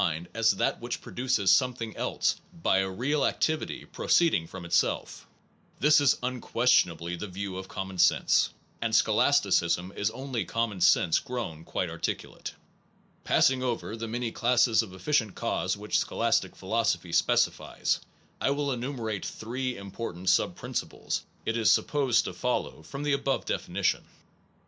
[0.01, 4.65] 100 NOVELTY AND CAUSATION that which produces something else by a real activity proceeding from
[4.65, 5.27] itself.
[5.79, 8.49] This is unques Scholasti tionably the view of common sense;
[8.81, 12.55] efficient anc ^ scholasticism is only common cause sense grown quite articulate.
[13.25, 17.99] Passing over the many classes of efficient cause which scholastic philosophy specifies,
[18.41, 23.03] I will enumer ate three important sub principles it is sup posed to follow from
[23.03, 24.03] the above definition.